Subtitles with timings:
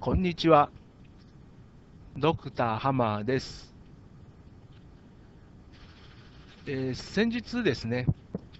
[0.00, 0.70] こんにちは。
[2.16, 3.74] ドクターハマーです。
[6.66, 8.06] えー、先日ですね、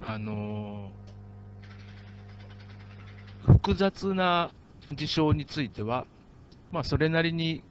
[0.04, 4.50] あのー、複雑な
[4.92, 6.06] 事象については、
[6.72, 7.62] まあ、それなりに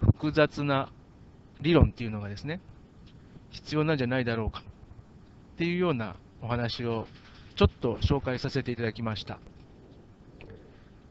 [0.00, 0.88] 複雑な
[1.60, 2.62] 理論っていうのがですね、
[3.50, 7.06] 必要なんじゃないだろうかっていうようなお話を
[7.56, 9.38] ちょっと紹介させていただきました。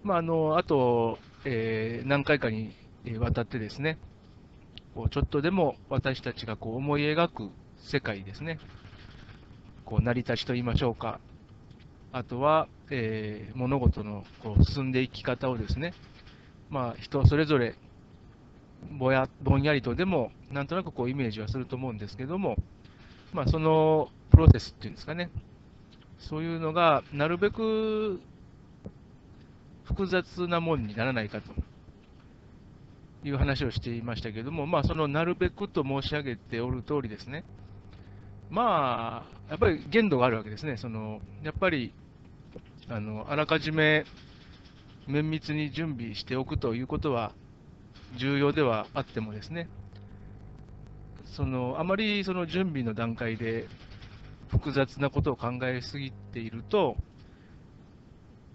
[0.04, 2.73] まあ、あのあと、えー、何回かに
[3.20, 3.99] わたってですね、
[4.95, 8.59] こうちょっとでも私たちがこう思い描く世界ですね、
[9.86, 11.20] こう成り立ちといいましょうか、
[12.12, 15.94] あとは、えー、物事のこう進んでいき方をですね、
[16.72, 17.75] まあ、人それぞれ
[18.98, 22.55] ぼやぼんやりとでも、なんとなくこうイメージはすると思うんですけども、
[23.34, 25.30] まあ、そのプロセスっていうんですかね、
[26.17, 28.20] そういうのがなるべく
[29.95, 31.54] 複雑なもんにならないかと
[33.23, 37.45] いう話をしていましたけれども、まあ、そのなるべくと申し上げておる通りですね、
[38.50, 41.94] まあ、やっぱり限度があるわけですね、そのやっぱり
[42.89, 44.03] あのあらかじめ
[45.08, 47.31] 綿密に準備しておくということは
[48.17, 49.69] 重要ではあってもですね、
[51.25, 53.67] そのあまりその準備の段階で
[54.50, 56.97] 複雑なことを考えすぎていると、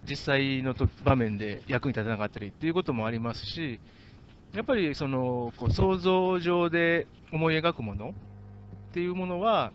[0.09, 3.79] 実際の場面で役に立たなかったりっていうこともありますし、
[4.53, 9.71] やっぱりそのこう想像上で思い描くものっていうものは、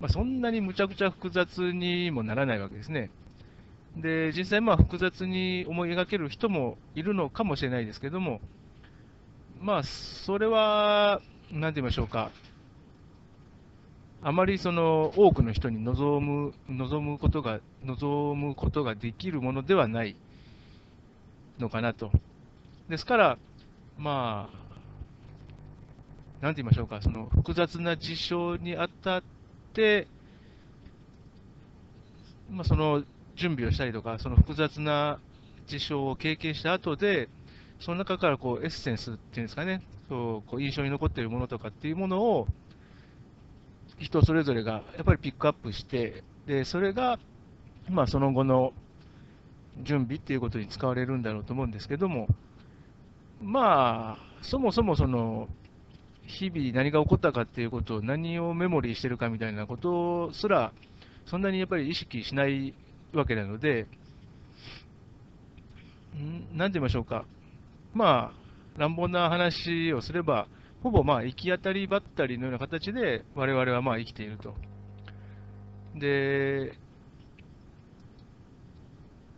[0.00, 3.10] まあ、そんなにむちゃくちゃ複雑にもならないわけですね。
[3.96, 8.40] で、実際まあ複雑に思い描ける人もいるのかもしれないですけども、
[9.60, 12.30] まあ、それは、なんて言いましょうか、
[14.22, 20.16] あまりその多くの人に望む望むことが望むことができるものではない
[21.58, 22.10] のかなと。
[22.88, 23.38] ですから、
[23.96, 29.22] まあ、なんて言いましょうか、その複雑な事象にあたっ
[29.72, 30.08] て、
[32.50, 33.04] まあ、その
[33.36, 35.20] 準備をしたりとか、その複雑な
[35.66, 37.28] 事象を経験した後で、
[37.80, 42.48] その中からこうエッセンスっていうんですかね、そうこう印象に残っているものとかっていうものを、
[43.98, 47.18] 人それぞれがやっぱりピックアップして、でそれが、
[47.90, 48.72] まあ、その後の
[49.82, 52.28] 準備っていうことに使われるんだろうと思うんですけども、
[53.40, 55.48] まあ、そもそもその、
[56.26, 60.72] 日々何が起こったかっていうことを何をメモリーしてるかみたいなことすら、
[61.26, 62.74] そんなにやっぱり意識しない
[63.12, 63.86] わけなので、
[66.54, 67.24] なんて言いましょうか、
[67.94, 70.48] まあ、乱暴な話をすれば、
[70.82, 74.54] ほぼまあ行き当たりばったりのような形で、我々はまあ生きていると。
[75.94, 76.74] で、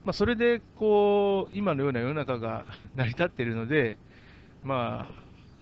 [0.05, 2.65] まあ、それでこう今のような世の中が
[2.95, 3.99] 成り立っているので、
[4.63, 5.15] まあ、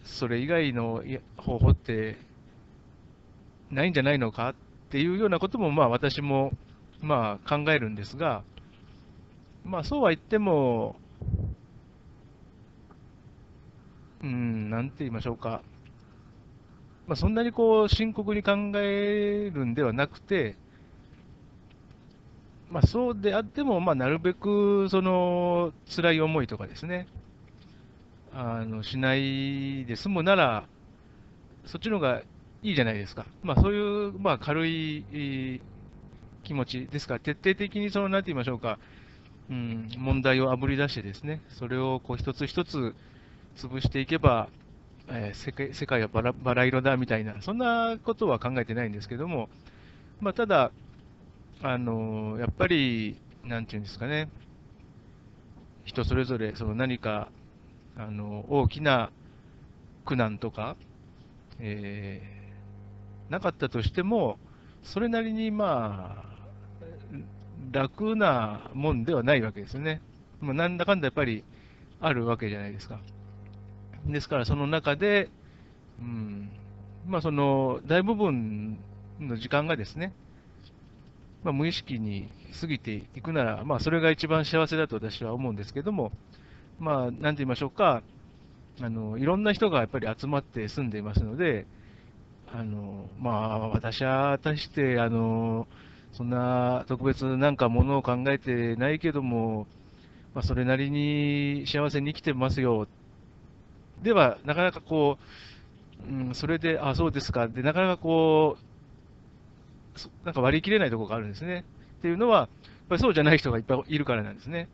[0.05, 1.03] それ以外の
[1.37, 2.19] 方法って
[3.71, 4.55] ないんじゃないのかっ
[4.91, 6.53] ていうようなこともまあ私も
[7.01, 8.43] まあ考えるんですが、
[9.65, 10.97] まあ、そうは言っても、
[14.23, 15.63] うん、なんて言いましょうか、
[17.07, 20.57] まあ、そんなにこう深刻に考えるんではなくて、
[22.71, 27.07] まあ、そうであっても、まあ、なるべくその辛い思いとかですね、
[28.35, 30.65] あのしないで済むなら、
[31.65, 32.23] そっちの方が
[32.63, 33.25] いいじゃないですか。
[33.43, 35.61] まあ、そういう、まあ、軽い
[36.43, 37.15] 気持ちですか。
[37.15, 38.79] ら、徹底的にその、なんて言いましょうか、
[39.51, 42.95] うん、問題をあぶり出してですね、それをこう一つ一つ
[43.59, 44.49] 潰していけば、
[45.09, 49.49] えー、世界世界はバラバラ色だみたいな、そんなことは考えてないんですけども、
[50.21, 50.71] まあ、ただ、
[51.63, 54.29] あのー、やっぱり、なんていうんですかね、
[55.85, 57.29] 人それぞれその何か、
[57.97, 59.11] あのー、大きな
[60.05, 60.77] 苦難とか、
[61.59, 64.39] えー、なかったとしても、
[64.85, 66.29] それなりにまあ、
[67.73, 70.01] 楽なもんではないわけですよね。
[70.41, 71.43] まあ、なんだかんだやっぱり
[72.01, 73.01] あるわけじゃないですか。
[74.13, 75.31] ですから、その中で、
[76.01, 76.51] うん、
[77.07, 78.79] まあ、その大部分
[79.21, 80.13] の時間がですね、
[81.43, 82.29] まあ、無意識に
[82.61, 86.13] 過ぎていくなら、まあ、それが一番幸せだと私は思うんですけども、
[86.79, 88.03] まあ、なんて言いましょうか、
[88.81, 91.67] あのいろんな人がやっぱり集まって住んでいますので、
[92.53, 95.67] あのまあ、私は大してあの
[96.13, 99.67] そんな特別なんかものを考えてないけども、
[100.35, 102.87] まあ、それなりに幸せに生きてますよ
[104.03, 105.19] では、なかなかこ
[106.09, 108.69] う、うん、それで、あ、そうですか、で、なかなかこう、
[110.25, 111.65] なんか割り切れないところがあるんですね。
[111.99, 112.49] っていうのは、やっ
[112.89, 114.69] ぱりそうじゃない人がいっぱいいるからなんですね。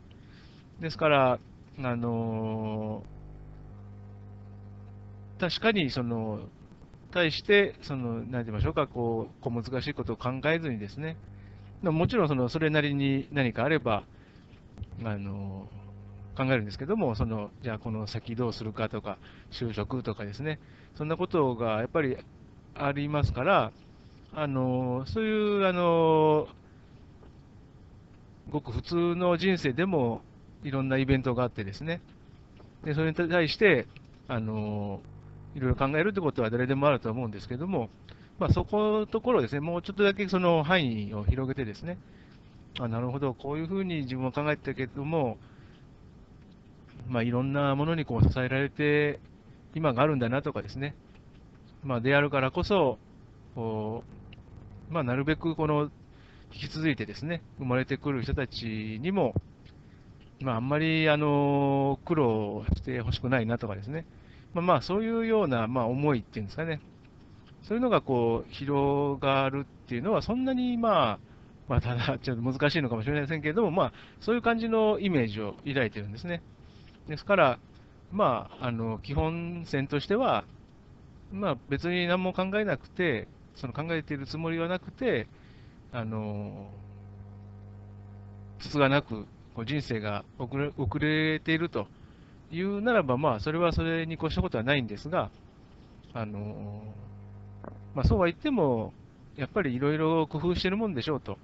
[0.79, 1.39] ですから、
[1.83, 3.03] あの
[5.39, 6.39] 確かにその、
[7.11, 11.17] 対して、その、なんて言いましょうか、こう、小難しいことを考えずにですね、
[11.81, 14.03] もちろんその、それなりに何かあれば、
[15.03, 15.67] あの
[16.35, 19.17] 考えるんですけども、その、じゃあこの先どうするかとか、
[19.51, 20.59] 就職とかですね、
[20.95, 22.17] そんなことがやっぱり
[22.75, 23.71] ありますから、
[24.33, 26.47] あのそういう、あの
[28.49, 30.21] ごく普通の人生でも
[30.63, 32.01] いろんなイベントがあってですね、
[32.83, 33.87] でそれに対して、
[34.27, 35.01] あの
[35.55, 37.89] いろいろ考えるってことは誰でもあると思うんですけども、
[38.39, 41.97] まあ、そこのところですね、もうちょっとだけその範囲を広げてですね、
[42.79, 45.37] あなるほど、こういうふうに自分は考えてたけども、
[47.07, 49.19] まあ、いろんなものにこう支えられて、
[49.73, 50.95] 今があるんだなとかですね、
[51.83, 52.97] まあ、であるからこそ、
[53.53, 54.03] こ
[54.89, 55.89] うまあ、なるべくこの
[56.53, 59.33] 引き続いてですね、生まれてくる人たちにも、
[60.41, 64.05] まあ、あんまりあの苦労してほしくないなとかですね、
[64.53, 66.81] まあ、まあそういうような、まあ、思いっていうんですかね、
[67.63, 71.19] そういうのがこう広がるっていうのは、そんなにまあ、
[71.67, 76.43] まあ、ただ、ちょっと難しいのかもしれませんけれども、まあ、そういう感じのイメージを抱いてるんですね。
[77.07, 77.59] ですから、
[78.11, 80.45] まあ、あの基本線としては、
[81.31, 85.27] まあ、別に何も考えなくて、その考えているつもりはなくて、
[85.91, 86.69] あの
[88.59, 91.87] つつがなくこう人生が遅れ遅れていると
[92.51, 95.29] いうならば、まあ、それはそれに越したことはないんですが、
[96.13, 96.81] あの
[97.93, 98.93] まあ、そうは言っても、
[99.37, 101.37] やっぱりいろいろ工夫してるもんでしょうと。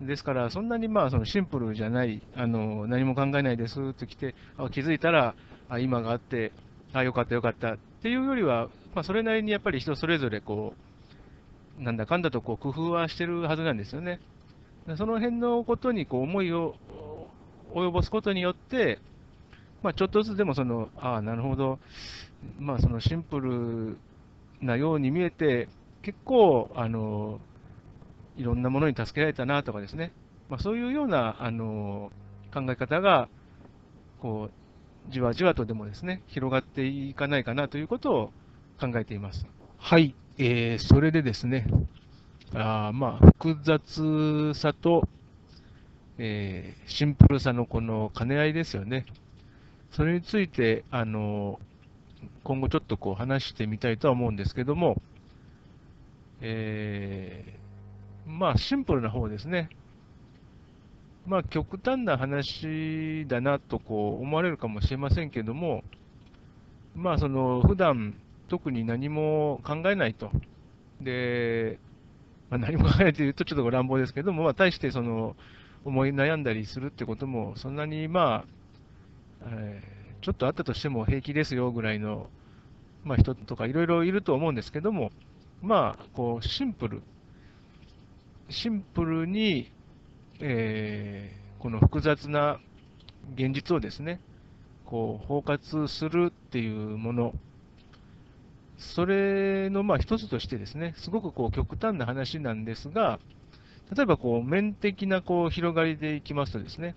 [0.00, 5.34] ですから、そんなにまあそのシンプルじゃない、あの何も考えないですって来て、あ気づいたら
[5.68, 6.52] あ今があって、
[6.92, 10.74] あよかったよかったっていうよりは、まあ、それなりにやっぱり人それぞれこ
[11.78, 14.20] う、なんだかんだとこう工夫はしてるはずなんですよね。
[14.96, 16.74] その辺のことにこう思いを
[17.74, 18.98] 及ぼすことによって、
[19.82, 21.78] まあ、ちょっとずつでもその、ああ、なるほど、
[22.58, 23.96] まあ、そのシンプル
[24.60, 25.68] なように見えて、
[26.02, 27.40] 結構、あの、
[28.36, 30.12] いろんなものに助けられたなとかですね、
[30.48, 32.10] まあ、そういうような、あの、
[32.52, 33.28] 考え方が、
[34.20, 38.32] こう、じわじわとでもですね、広がっていかないかなということを
[38.80, 39.46] 考えています。
[39.78, 41.66] はい、えー、それでですね、
[42.54, 45.08] あまあ、複雑さと、
[46.18, 49.06] えー、シンプルさのこの兼ね合いですよね。
[49.90, 51.60] それについて、あの、
[52.42, 55.00] 今後ちょっとこう話してみたいとは思うんですけども、
[56.40, 57.65] えー、
[58.26, 59.68] まあシンプルな方ですね。
[61.26, 65.84] まあ極端な話だなとこう思われるかもしれませんけども、
[66.94, 68.14] まあその普段
[68.48, 70.30] 特に何も考えないと。
[71.00, 71.78] で、
[72.50, 75.36] まあ、何も考えないというとちょっと乱暴ですけども、まあ、対してその
[75.84, 78.44] 思い悩んだりするってことも、そんなにま
[79.44, 82.28] あ、えー、ちょっとあったとしても平気ですよぐらいの、
[83.04, 85.10] まあ、人とかいろいろいると思うんですけども、
[85.62, 87.02] まあ、こう、シンプル、
[88.48, 89.72] シンプルに、
[90.40, 92.60] えー、この複雑な
[93.34, 94.20] 現実をですね、
[94.84, 97.34] こう、包括するっていうもの、
[98.78, 103.18] それのまあ一つとしてですね、すごくこう極端な話なんですが、
[103.94, 106.94] 例えばこう面的なこう広がりでいきますとですね、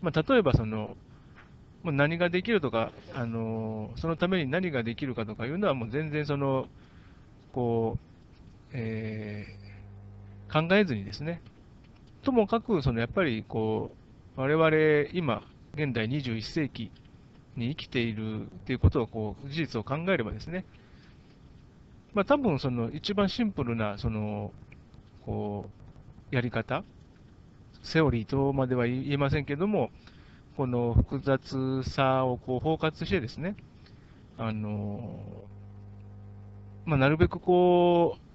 [0.00, 0.96] まあ、例えばその、
[1.82, 6.66] もう何ができるとか、あのそのために何ができるかとかいうのは、もう全然その、
[7.52, 9.67] こう、えー、
[10.52, 11.42] 考えずにですね、
[12.22, 13.92] ともかく、そのやっぱりこ
[14.36, 15.42] う、我々今、
[15.74, 16.90] 現代21世紀
[17.56, 20.64] に生きているということをこう、事実を考えればですね、
[22.14, 24.52] まあ多分その一番シンプルな、その、
[25.24, 25.68] こ
[26.32, 26.82] う、やり方、
[27.82, 29.90] セオリーとまでは言えませんけども、
[30.56, 33.54] この複雑さをこう包括してですね、
[34.36, 35.20] あの
[36.84, 38.27] まあ、なるべくこう、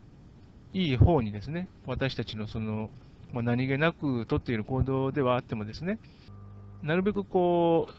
[0.74, 2.90] いい方にですね、私たちのその、
[3.32, 6.00] まあ、何気なく取っている行動ではあってもですね、
[6.82, 7.90] なるべくこ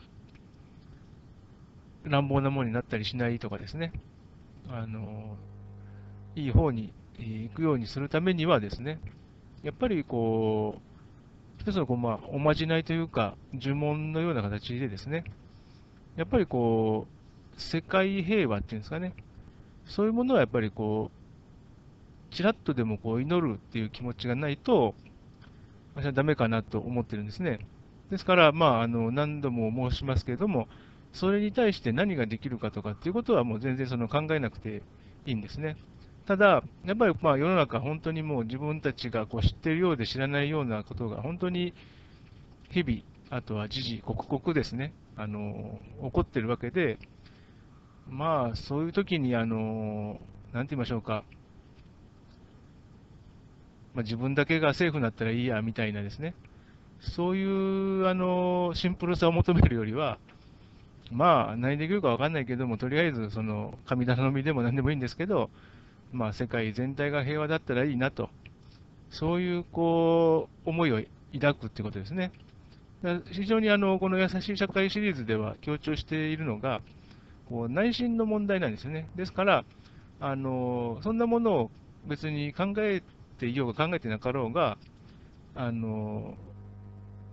[2.05, 3.93] う、乱暴なものになったりしないとかですね、
[4.69, 5.37] あの
[6.35, 8.99] いい方に行くようにするためにはですね、
[9.63, 15.25] やっぱりこう、一つのこう、まあ、おまじないというか、呪文のような形でですね、
[16.17, 17.07] やっぱりこ
[17.57, 19.15] う、世界平和っていうんですかね、
[19.87, 21.14] そういうものはやっぱりこう、
[22.35, 24.95] ちらっとでもこう祈るっていう気持ちがないと、
[25.95, 27.61] 私はダメかなと思ってるんですね。
[28.11, 30.69] ですから、まあ、あの何度も申しますけれども、
[31.13, 34.83] それに対して何ができるかとかっていうことはもう全然その考えなくて
[35.27, 35.77] いいんですね。
[36.27, 41.75] ただ、やっぱりまあ世の中、本当にもう自分たちがこう知ってるようで知らないようなことが本当に
[42.71, 46.99] 日々あとは時事、刻々ですね、あの起こってるわけで、
[48.09, 50.21] まあ、そういう時に、あの
[50.53, 51.25] なんて言いましょうか、
[53.95, 56.35] まあ、自分だけが政府になったらいいやみたいなですね、
[57.01, 60.19] そういうあのシンプルさを求めるよりは、
[61.13, 65.51] まあ、何できるか分かんないけども、とりあえず、その神頼みでも何でもいいんですけど、
[66.13, 68.31] まあ、世界全体が平和だったらいいなと、
[69.11, 71.01] そういうこう思いを
[71.35, 72.33] 抱くってことですね。
[73.31, 76.81] 非常にあのこの優しい社会シリーズでは強調しているのが、
[77.49, 79.09] こう内心の問題なんですよね。
[79.15, 79.65] ですから、
[80.21, 81.71] あのそんなものを
[82.07, 83.03] 別に考え
[83.35, 84.79] ていようが考えてなかろうが、
[85.55, 86.35] あの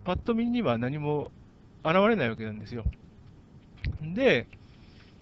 [0.03, 1.31] パッと見には何も
[1.83, 2.83] 現れないわけなんですよ。
[4.15, 4.47] で、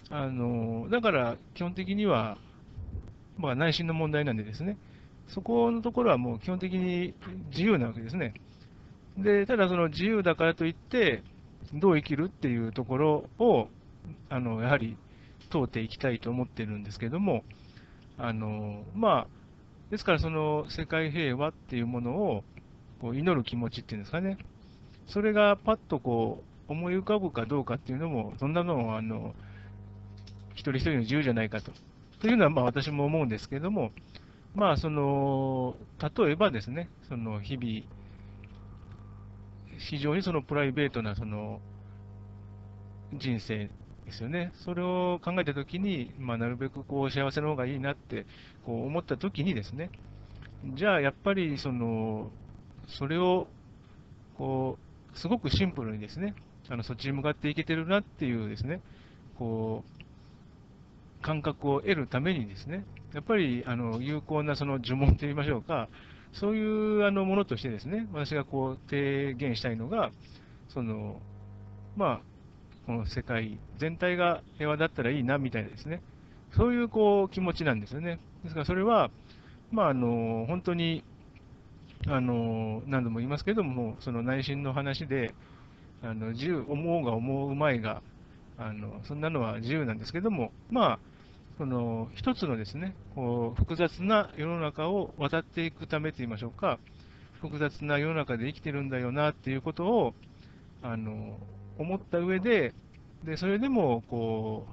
[0.10, 2.38] あのだから基本的には、
[3.38, 4.78] まあ、内心の問題なんでですね、
[5.28, 7.14] そこのところはもう基本的に
[7.52, 8.34] 自由なわけですね。
[9.18, 11.24] で、ただその自由だからといって、
[11.74, 13.68] どう生きるっていうところを、
[14.30, 14.98] あのやはり
[15.50, 17.44] 問うていきたいと思ってるんですけども、
[18.18, 19.39] あのまあ、
[19.90, 22.44] ですからその世界平和っていうものを
[23.02, 24.38] こう祈る気持ちっていうんですかね、
[25.08, 29.34] それがパッとこう思い浮かぶかどうかっていうのも、そんなのあの
[30.54, 31.72] 一人一人の自由じゃないかと。
[32.22, 33.92] というのはまあ私も思うんですけども、
[34.54, 35.76] まあその
[36.18, 37.82] 例えばですね、その日々、
[39.80, 41.62] 非常にそのプライベートなその
[43.14, 43.72] 人生
[44.10, 48.26] ですよね、それを考えたときに、まあ、なるべくこう幸せの方がいいなって
[48.66, 49.90] こう思ったときにですね、
[50.76, 52.32] じゃあやっぱりその
[52.88, 53.48] それを
[54.38, 54.78] こ
[55.14, 56.34] うすごくシンプルにですね、
[56.70, 58.82] あのそっちに向かっていけてるなっていうですね、
[59.38, 65.90] こう、感覚を得るためにですね、やっぱりあの有効なその呪文といいましょうか、
[66.34, 70.12] そういうあのものとしてですね、私がこう提言したいのが、
[70.70, 71.20] その、
[71.98, 72.22] まあ、
[72.90, 76.02] この世界全体が平和だったらいいなみたいなですね、
[76.58, 78.18] そういうこう気持ちなんですよね。
[78.42, 79.12] ですからそれは、
[79.72, 81.04] まあ、あの本当に
[82.08, 85.36] あの何度も言いますけれども、その内心の話で、
[86.02, 88.02] あの自由、思うが思うまいが
[88.58, 91.00] あの、そんなのは自由なんですけども、まあ、
[91.60, 96.80] その一つのですね、こう複雑な世の中を渡っていくためといいましょうか、
[97.40, 100.16] 複雑な世の中で生きてるんだよなっていうことを
[100.82, 101.38] あの
[101.80, 102.74] 思った上で、
[103.24, 104.68] でそれでもこ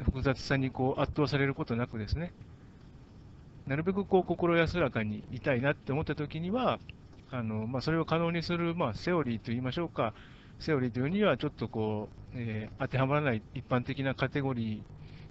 [0.00, 2.32] う複雑さにこう圧倒されることなくですね、
[3.66, 6.78] なるべくこう心安らかにいたいなって思ったときには、
[7.30, 10.14] あのまあ、それを可能にする、まあ、セオリーといいましょうか、
[10.60, 14.82] セオリーというにはちょっとこう、えー、当てはまらない一般的なカテゴリ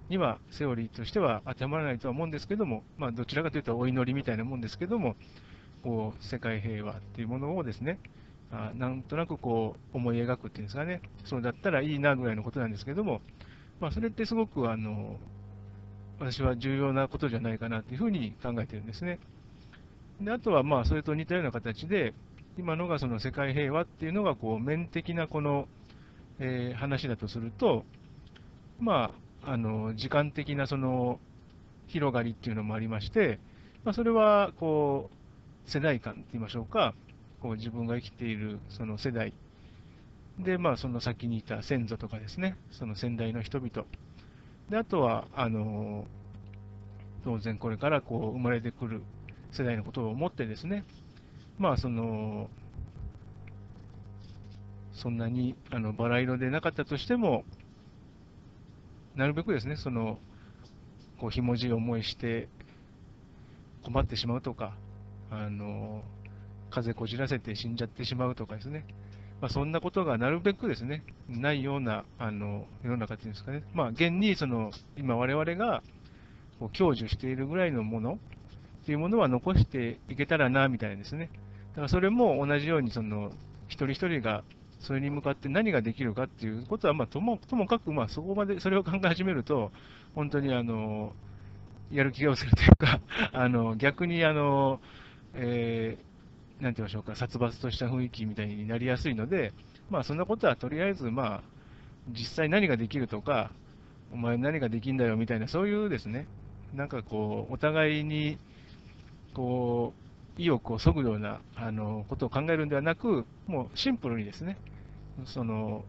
[0.08, 5.16] ーには、セオリーとしては当てはまらないとは思うんですけども、まあ、どちらかというとお祈りみたいなもんですけども、
[5.82, 7.98] こう世界平和っていうものをですね、
[8.52, 13.20] あなんとなくこう思い描くっていうんですかね、そうだったらいいなぐらいのことなんですけども、
[13.80, 15.16] まあ、それってすごくあの
[16.18, 19.18] 私は重要なことじゃないかなというふうに考えてるんですね。
[20.20, 22.14] であとは、まあ、それと似たような形で、
[22.58, 25.68] 今のがその世界平和っていうのが、こう、面的なこの、
[26.38, 27.84] えー、話だとすると、
[28.80, 29.10] ま
[29.44, 31.20] あ、あの、時間的なその、
[31.88, 33.38] 広がりっていうのもありまして、
[33.84, 35.10] まあ、それは、こ
[35.66, 36.94] う、世代間って言いましょうか、
[37.40, 39.32] こう、自分が生きているその世代。
[40.38, 43.86] で、まあ、その先にいた先祖とかですね、その先代の人々、
[44.68, 46.06] であとは、あの
[47.24, 49.02] 当然これからこう生まれてくる
[49.52, 50.84] 世代のことを思ってですね、
[51.58, 52.50] まあその、
[54.92, 57.44] そんなにあのバラ色でなかったとしても、
[59.14, 60.18] なるべくですね、その、
[61.18, 62.48] こう、ひもじい思いして
[63.82, 64.76] 困ってしまうとか、
[65.30, 66.02] あの、
[66.70, 68.84] 風邪こじらせて死んじゃってしまうとかですね、
[69.40, 75.82] まあ、そんなことがなるべくですね、ないようなあの世の中っていうんですかね、まあ、現にその今、我々が
[76.58, 78.18] こう享受しているぐらいのもの
[78.82, 81.30] っていうものは残していけたらなみたいなですね、
[81.70, 83.30] だからそれも同じようにその
[83.68, 84.42] 一人一人が
[84.80, 89.72] それに向かって何ができるかっていうことは、まあ、ともともかくまあそこまでそれを考え始めると、
[90.14, 91.12] 本当にあの
[91.90, 93.00] やる気が失せるというか、
[93.32, 94.80] あの逆にあの、
[95.34, 96.15] えー
[96.60, 99.52] なんて言いましょうか、殺伐とした雰囲気みたいになりやすいので、
[99.90, 101.42] まあ、そんなことはとりあえず、まあ、
[102.08, 103.50] 実際何ができるとか、
[104.12, 106.26] お前何ができんだよみたいな、そういうですね、
[106.74, 108.38] なんかこう、お互いに、
[109.34, 109.92] こ
[110.38, 114.56] う、意欲をそぐようなあのことを考えるんではなく、もうシンプルにですね、
[115.24, 115.84] その、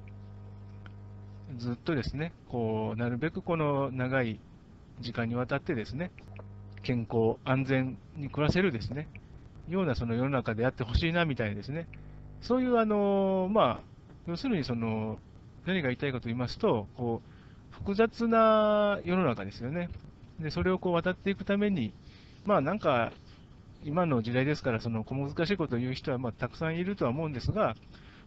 [1.57, 4.39] ずっとですね、こう、なるべくこの長い
[4.99, 6.11] 時間にわたってですね、
[6.83, 9.07] 健康、安全に暮らせるですね、
[9.69, 11.87] ようなその世の中でやってほしいなみたいですね、
[12.41, 13.79] そういう、あのまあ、
[14.27, 15.19] 要するにその、
[15.65, 19.89] 何が言いたいかと言いますと、こう複雑な世の中ですよね。
[20.39, 21.93] で、それをこう渡っていくために、
[22.45, 23.11] まあなんか、
[23.83, 27.75] 今の時代ですから、その小難しいことを言う人はまあたくさんいるとは思うんですが、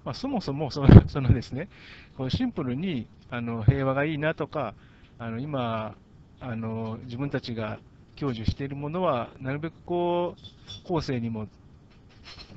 [0.04, 1.68] まあ、そもそもその そのですね、
[2.16, 4.74] こうシンプルにあの平和がいいなとか、
[5.18, 5.94] あの今
[6.40, 7.78] あの、自分たちが
[8.16, 11.48] 享受しているものは、なるべくこう後世にも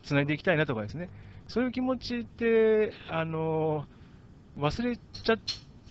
[0.03, 1.09] つないでいきたいなとかですね、
[1.47, 3.85] そういう気持ちって、あの
[4.57, 5.37] 忘れちゃっ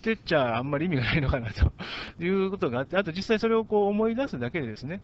[0.03, 1.73] てちゃあんまり意味がないのかなと。
[2.23, 5.01] いうことがあって、あと実際それをこう思い出すだけでですね、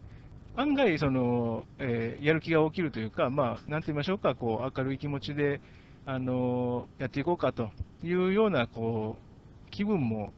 [0.56, 5.60] 案外その、えー、やる気が起きるというか、まあ、なんて言いましょうか、こう明るい気持ちで、
[6.04, 7.70] あのやっていこうかと。
[8.02, 10.32] いうようなこう気分も、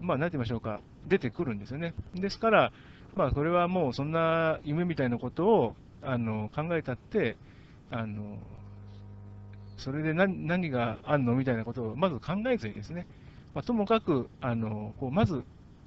[0.00, 1.94] まあ、なんて言いましょうか、出てくるんですよね。
[2.14, 2.72] ですから、
[3.16, 7.36] まあ、これはもうそんな夢みたいなことをあの考えたって、
[7.90, 8.38] あの
[9.78, 13.06] それで何何があるのみたいなことをまず考えずにですね、
[13.54, 15.42] まあ、ともかくあのこうまず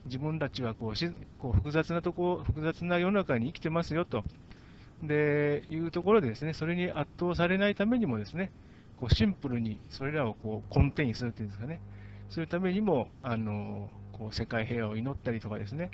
[0.05, 4.23] 自分たちはこうしこう複雑なとこ複雑な世の中に生きてますよと。
[5.03, 8.51] でいうところでですね、それに圧倒されないためにもですね、
[8.99, 11.79] こうシンプルにそれらをこう根底にするというんですかね、
[12.29, 15.89] そういうためにもあのこう世界平和を祈ったりとかですね、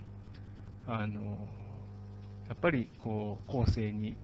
[0.87, 1.21] あの
[2.47, 4.15] やっぱりこう後世に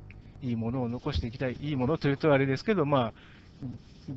[0.41, 3.13] いいものを残していきたい、いいものというとあれですけど、まあ、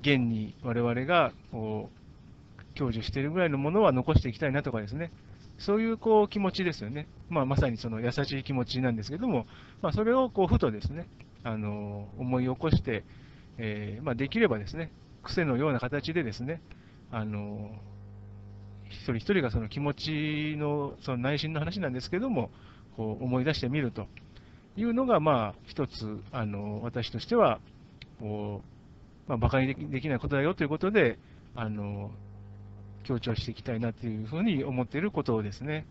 [0.00, 5.10] 現に我々がこう享受しているぐらいのものは残していきたいなとかですね、
[5.58, 7.06] そういうこう気持ちですよね。
[7.28, 9.46] まあ、まさにその優しい気持ちなんですけども、
[9.82, 11.06] まあ、それをこうふとですね、
[11.42, 13.04] あの思い起こして、
[13.58, 14.90] えー、まあ、できればですね、
[15.22, 16.60] 癖のような形でですね、
[17.10, 17.70] あの
[18.94, 22.50] 一人一人がその気持ちのその内心の話なんですけども、
[22.96, 24.06] こう思い出してみると
[24.76, 27.60] いうのが、まあ、一つ、あの私としては、
[28.20, 28.62] こ
[29.26, 31.18] うまあ、馬鹿にできないことだよということで、
[31.54, 32.10] あの
[33.04, 35.86] 強調していきたいなというふうに思っていることですね。